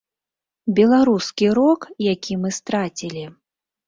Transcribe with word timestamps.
Беларускі 0.77 1.49
рок, 1.57 1.81
які 2.05 2.33
мы 2.47 2.51
страцілі. 2.59 3.23